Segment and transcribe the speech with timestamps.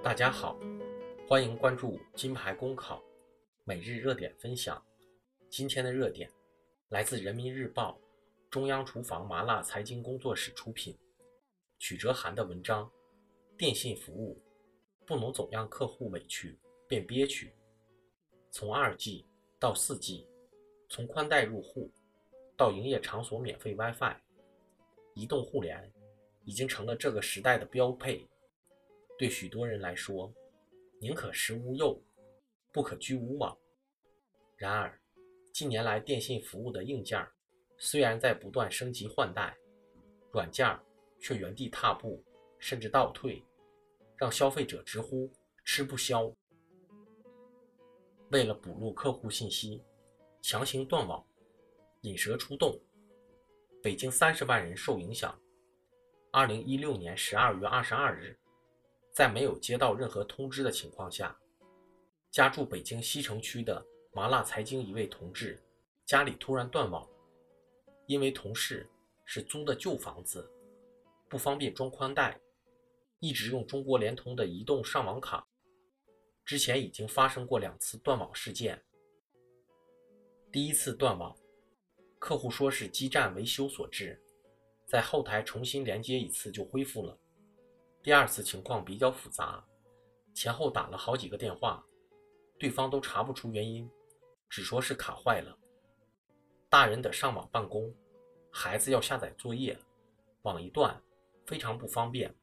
[0.00, 0.56] 大家好，
[1.26, 3.02] 欢迎关注金牌公考
[3.64, 4.80] 每日热点分享。
[5.50, 6.30] 今天的热点
[6.88, 7.98] 来自人民日报、
[8.48, 10.96] 中央厨房麻辣财经工作室出品，
[11.80, 12.88] 曲哲涵的文章：
[13.56, 14.40] 电信服务
[15.04, 17.52] 不能总让客户委屈变憋屈。
[18.52, 19.26] 从二 G
[19.58, 20.28] 到四 G，
[20.88, 21.90] 从宽带入户
[22.56, 24.16] 到营业场所免费 WiFi，
[25.14, 25.92] 移动互联
[26.44, 28.24] 已经成了这个时代的标配。
[29.18, 30.32] 对许多人来说，
[31.00, 32.00] 宁可食无肉，
[32.72, 33.58] 不可居无网。
[34.56, 34.96] 然而，
[35.52, 37.26] 近年来电信服务的硬件
[37.78, 39.56] 虽然在不断升级换代，
[40.30, 40.78] 软件
[41.18, 42.24] 却原地踏步，
[42.60, 43.44] 甚至倒退，
[44.16, 45.28] 让消费者直呼
[45.64, 46.32] 吃不消。
[48.30, 49.82] 为了补录客户信息，
[50.42, 51.26] 强行断网，
[52.02, 52.80] 引蛇出洞，
[53.82, 55.36] 北京三十万人受影响。
[56.30, 58.38] 二零一六年十二月二十二日。
[59.12, 61.36] 在没有接到任何通知的情况下，
[62.30, 65.60] 家住北京西城区的麻辣财经一位同志
[66.06, 67.08] 家里突然断网，
[68.06, 68.88] 因为同事
[69.24, 70.48] 是租的旧房子，
[71.28, 72.40] 不方便装宽带，
[73.18, 75.46] 一直用中国联通的移动上网卡。
[76.44, 78.82] 之前已经发生过两次断网事件，
[80.50, 81.36] 第一次断网，
[82.18, 84.18] 客户说是基站维修所致，
[84.86, 87.18] 在后台重新连接一次就恢复了。
[88.02, 89.62] 第二次情况比较复杂，
[90.32, 91.84] 前后打了好几个电话，
[92.58, 93.90] 对方都查不出原因，
[94.48, 95.58] 只说是卡坏了。
[96.70, 97.94] 大人得上网办公，
[98.52, 99.76] 孩子要下载作业，
[100.42, 101.02] 网一断，
[101.44, 102.34] 非常不方便。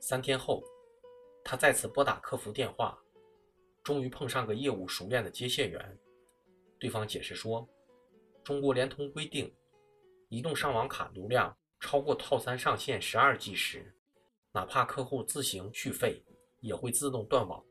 [0.00, 0.62] 三天后，
[1.44, 2.98] 他再次拨打客服电话，
[3.84, 5.98] 终于碰上个业务熟练的接线员，
[6.78, 7.66] 对方解释说，
[8.42, 9.54] 中国联通规定，
[10.28, 13.94] 移动上网卡流量超过套餐上限十二 G 时。
[14.52, 16.22] 哪怕客户自行续费，
[16.60, 17.64] 也会自动断网。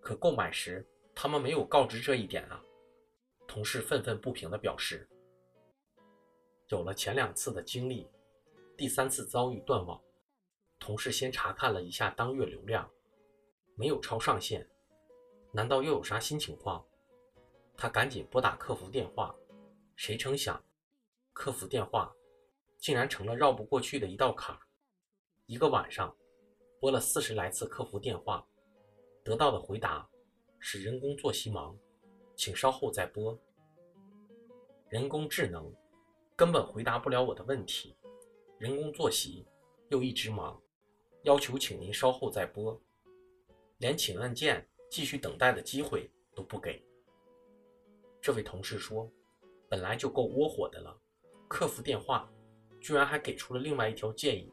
[0.00, 2.62] 可购买时，他们没有告知这一点啊！
[3.48, 5.08] 同事愤愤不平地表示。
[6.68, 8.06] 有了前两次的经历，
[8.76, 10.00] 第三次遭遇断网，
[10.78, 12.88] 同事先查看了一下当月流量，
[13.74, 14.68] 没有超上限。
[15.52, 16.84] 难道又有啥新情况？
[17.76, 19.34] 他赶紧拨打客服电话，
[19.96, 20.62] 谁成想，
[21.32, 22.14] 客服电话
[22.78, 24.60] 竟然成了绕不过去的一道坎儿。
[25.50, 26.16] 一个晚上，
[26.78, 28.46] 拨了四十来次客服电话，
[29.24, 30.08] 得到的回答
[30.60, 31.76] 是人工作息忙，
[32.36, 33.36] 请稍后再拨。
[34.88, 35.68] 人工智能
[36.36, 37.96] 根本回答不了我的问题，
[38.58, 39.44] 人工作息
[39.88, 40.56] 又一直忙，
[41.24, 42.80] 要求请您稍后再拨，
[43.78, 46.80] 连请按键继续等待的机会都不给。
[48.20, 49.10] 这位同事说，
[49.68, 50.96] 本来就够窝火的了，
[51.48, 52.32] 客服电话
[52.80, 54.48] 居然还给出了另外一条建议。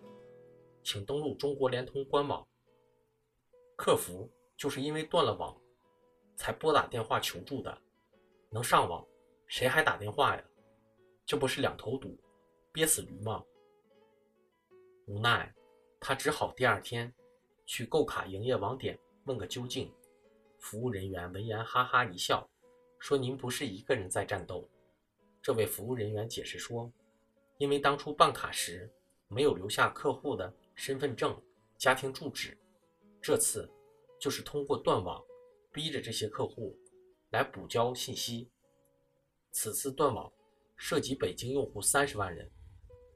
[0.88, 2.48] 请登录中国联通官网。
[3.76, 5.54] 客服就是因为断了网，
[6.38, 7.78] 才拨打电话求助的。
[8.50, 9.06] 能上网，
[9.48, 10.42] 谁还打电话呀？
[11.26, 12.18] 这不是两头堵，
[12.72, 13.44] 憋死驴吗？
[15.08, 15.54] 无奈，
[16.00, 17.14] 他只好第二天
[17.66, 19.94] 去购卡营业网点问个究竟。
[20.58, 22.50] 服务人员闻言哈哈一笑，
[22.98, 24.66] 说：“您不是一个人在战斗。”
[25.44, 26.90] 这位服务人员解释说
[27.60, 28.90] ：“因为当初办卡时
[29.28, 31.36] 没有留下客户的。”身份证、
[31.76, 32.56] 家庭住址，
[33.20, 33.68] 这次
[34.20, 35.22] 就是通过断网，
[35.72, 36.78] 逼着这些客户
[37.32, 38.48] 来补交信息。
[39.52, 40.32] 此次断网
[40.76, 42.50] 涉及北京用户三十万人，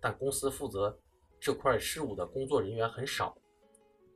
[0.02, 1.00] 但公司负责
[1.40, 3.38] 这块事务的工作人员很少。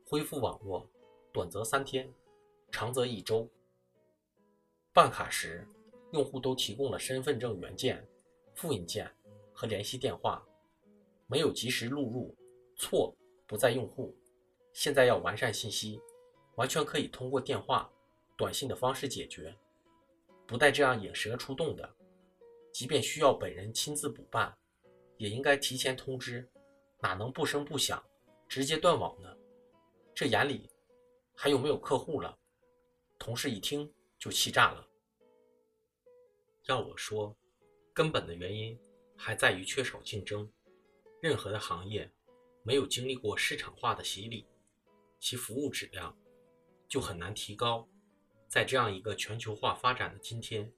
[0.04, 0.90] 恢复网络，
[1.32, 2.12] 短则三天，
[2.72, 3.48] 长则一周。
[4.92, 5.64] 办卡时，
[6.12, 8.04] 用户都提供了身份证原件、
[8.56, 9.08] 复印件
[9.52, 10.44] 和联系电话，
[11.28, 12.36] 没有及时录入，
[12.76, 13.16] 错。
[13.46, 14.16] 不在用户，
[14.72, 16.00] 现在要完善信息，
[16.56, 17.90] 完全可以通过电话、
[18.36, 19.56] 短信的方式解决，
[20.46, 21.94] 不带这样引蛇出洞的。
[22.72, 24.54] 即便需要本人亲自补办，
[25.16, 26.46] 也应该提前通知，
[27.00, 28.04] 哪能不声不响
[28.48, 29.34] 直接断网呢？
[30.14, 30.68] 这眼里
[31.34, 32.38] 还有没有客户了？
[33.18, 34.86] 同事一听就气炸了。
[36.64, 37.34] 要我说，
[37.94, 38.78] 根本的原因
[39.16, 40.52] 还在于缺少竞争，
[41.22, 42.10] 任何的行业。
[42.66, 44.44] 没有经历过市场化的洗礼，
[45.20, 46.12] 其服务质量
[46.88, 47.86] 就很难提高。
[48.48, 50.68] 在这样一个全球化发展的今天，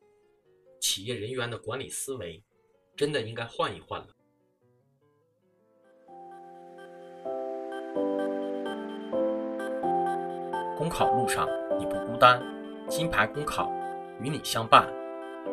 [0.78, 2.44] 企业人员的管理思维
[2.94, 4.08] 真的应该换一换了。
[10.76, 11.48] 公考路上
[11.78, 12.42] 你不孤单，
[12.86, 13.72] 金牌公考
[14.20, 14.92] 与你相伴。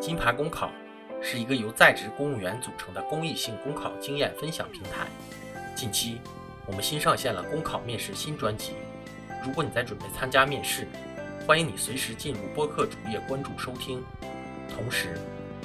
[0.02, 0.70] 金牌公考
[1.22, 5.08] 是一个由在职公务员组成的公益性公考经验分享平台。
[5.76, 6.22] 近期，
[6.66, 8.76] 我们新上线了公考面试新专辑，
[9.44, 10.88] 如果你在准备参加面试，
[11.46, 14.02] 欢迎你随时进入播客主页关注收听，
[14.74, 15.20] 同时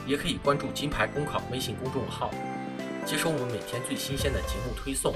[0.05, 2.33] 也可以关注金牌公考微信公众号，
[3.07, 5.15] 接收我们每天最新鲜的节目推送，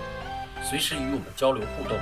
[0.62, 1.98] 随时与我们交流互动。